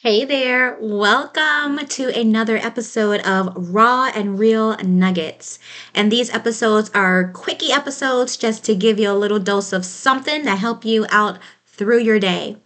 [0.00, 5.58] Hey there, welcome to another episode of Raw and Real Nuggets.
[5.92, 10.44] And these episodes are quickie episodes just to give you a little dose of something
[10.44, 12.58] to help you out through your day.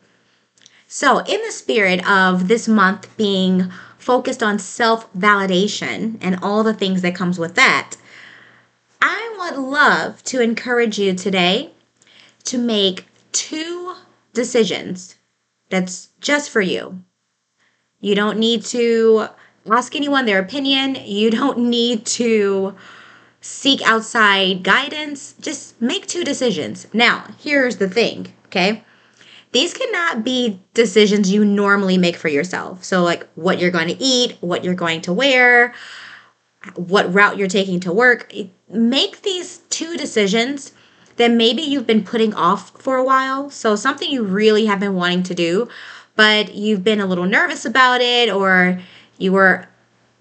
[0.87, 6.74] So, in the spirit of this month being focused on self validation and all the
[6.74, 7.96] things that comes with that,
[9.01, 11.72] I would love to encourage you today
[12.44, 13.94] to make two
[14.35, 15.17] decisions
[15.71, 17.02] that's just for you
[18.02, 19.29] you don't need to
[19.70, 20.97] ask anyone their opinion.
[20.97, 22.75] You don't need to
[23.41, 25.34] seek outside guidance.
[25.41, 26.87] Just make two decisions.
[26.92, 28.84] Now, here's the thing, okay?
[29.52, 32.83] These cannot be decisions you normally make for yourself.
[32.83, 35.73] So, like what you're going to eat, what you're going to wear,
[36.75, 38.33] what route you're taking to work.
[38.69, 40.73] Make these two decisions
[41.16, 43.50] that maybe you've been putting off for a while.
[43.50, 45.69] So, something you really have been wanting to do,
[46.22, 48.80] but you've been a little nervous about it or
[49.18, 49.66] you were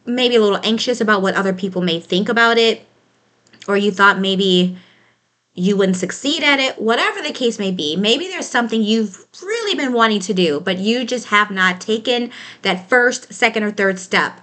[0.03, 2.87] maybe a little anxious about what other people may think about it
[3.67, 4.75] or you thought maybe
[5.53, 7.95] you wouldn't succeed at it, whatever the case may be.
[7.95, 12.31] Maybe there's something you've really been wanting to do, but you just have not taken
[12.63, 14.41] that first, second, or third step.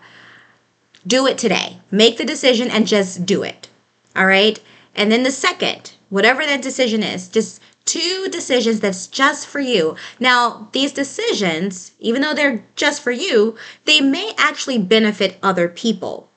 [1.09, 1.79] Do it today.
[1.91, 3.69] Make the decision and just do it.
[4.15, 4.61] All right?
[4.95, 9.97] And then the second, whatever that decision is, just two decisions that's just for you.
[10.21, 16.29] Now, these decisions, even though they're just for you, they may actually benefit other people,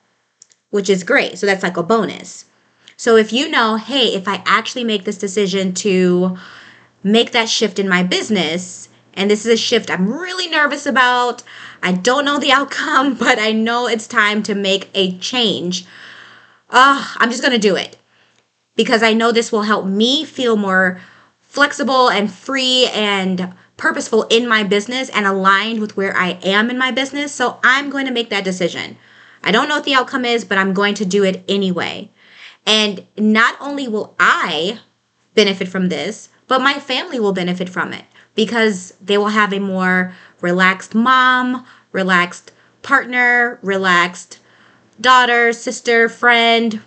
[0.70, 1.38] which is great.
[1.38, 2.46] So that's like a bonus.
[2.96, 6.38] So if you know, hey, if I actually make this decision to
[7.02, 11.42] make that shift in my business, and this is a shift I'm really nervous about,
[11.82, 15.84] I don't know the outcome, but I know it's time to make a change.
[16.70, 17.98] Uh, I'm just going to do it
[18.74, 20.98] because I know this will help me feel more
[21.52, 26.78] flexible and free and purposeful in my business and aligned with where I am in
[26.78, 27.30] my business.
[27.30, 28.96] So I'm going to make that decision.
[29.44, 32.10] I don't know what the outcome is, but I'm going to do it anyway.
[32.64, 34.80] And not only will I
[35.34, 39.60] benefit from this, but my family will benefit from it because they will have a
[39.60, 44.40] more relaxed mom, relaxed partner, relaxed
[45.02, 46.80] daughter, sister, friend.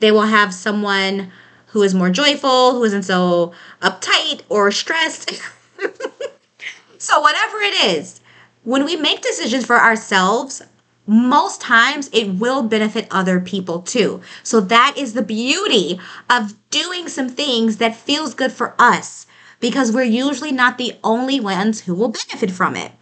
[0.00, 1.30] They will have someone
[1.68, 3.52] who is more joyful, who isn't so
[3.82, 5.40] uptight or stressed.
[6.98, 8.20] so, whatever it is,
[8.64, 10.62] when we make decisions for ourselves,
[11.06, 14.20] most times it will benefit other people too.
[14.42, 15.98] So that is the beauty
[16.28, 19.26] of doing some things that feels good for us
[19.58, 22.92] because we're usually not the only ones who will benefit from it.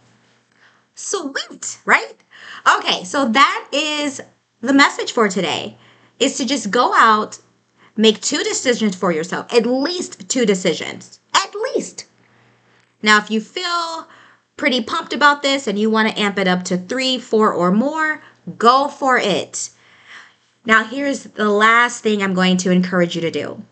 [0.95, 2.15] Sweet, right?
[2.77, 4.21] Okay, so that is
[4.61, 5.77] the message for today
[6.17, 7.39] is to just go out
[7.97, 11.19] Make two decisions for yourself, at least two decisions.
[11.33, 12.05] At least.
[13.01, 14.07] Now, if you feel
[14.55, 17.71] pretty pumped about this and you want to amp it up to three, four, or
[17.71, 18.21] more,
[18.57, 19.71] go for it.
[20.65, 23.63] Now, here's the last thing I'm going to encourage you to do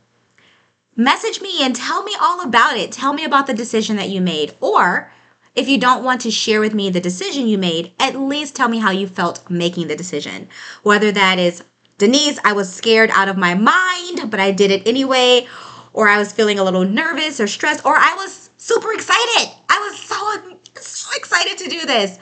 [0.96, 2.92] message me and tell me all about it.
[2.92, 4.56] Tell me about the decision that you made.
[4.62, 5.12] Or
[5.54, 8.70] if you don't want to share with me the decision you made, at least tell
[8.70, 10.48] me how you felt making the decision.
[10.84, 11.64] Whether that is
[11.98, 15.48] Denise, I was scared out of my mind, but I did it anyway.
[15.94, 19.50] Or I was feeling a little nervous or stressed, or I was super excited.
[19.70, 22.20] I was so, so excited to do this.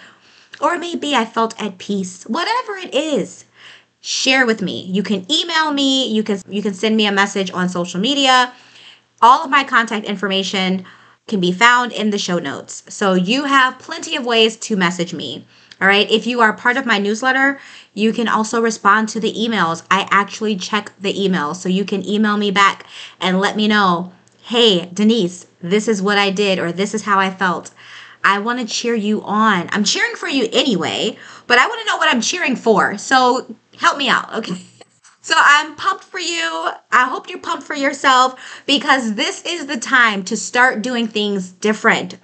[0.62, 2.24] Or maybe I felt at peace.
[2.26, 3.46] Whatever it is,
[4.00, 4.84] share with me.
[4.84, 8.54] You can email me, you can you can send me a message on social media.
[9.22, 10.86] All of my contact information
[11.28, 12.84] can be found in the show notes.
[12.90, 15.48] So you have plenty of ways to message me.
[15.84, 16.10] All right.
[16.10, 17.60] If you are part of my newsletter,
[17.94, 19.86] you can also respond to the emails.
[19.92, 21.58] I actually check the emails.
[21.58, 22.86] So you can email me back
[23.20, 27.20] and let me know hey, Denise, this is what I did, or this is how
[27.20, 27.72] I felt.
[28.24, 29.70] I want to cheer you on.
[29.72, 31.18] I'm cheering for you anyway,
[31.48, 32.98] but I want to know what I'm cheering for.
[32.98, 34.56] So help me out, okay?
[35.22, 36.70] So I'm pumped for you.
[36.92, 41.50] I hope you're pumped for yourself because this is the time to start doing things
[41.50, 42.18] different.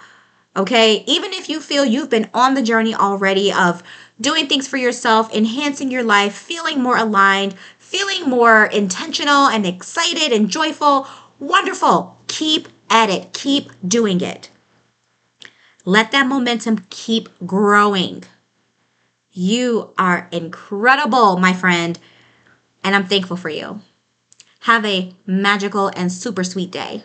[0.56, 3.84] Okay, even if you feel you've been on the journey already of
[4.20, 10.32] doing things for yourself, enhancing your life, feeling more aligned, feeling more intentional and excited
[10.34, 11.08] and joyful,
[11.40, 12.18] wonderful.
[12.28, 14.50] Keep at it, keep doing it.
[15.86, 18.24] Let that momentum keep growing.
[19.32, 21.98] You are incredible, my friend,
[22.84, 23.82] and I'm thankful for you.
[24.62, 27.04] Have a magical and super sweet day.